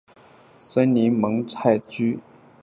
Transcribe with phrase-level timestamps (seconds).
[0.57, 2.17] 森林蒙泰居。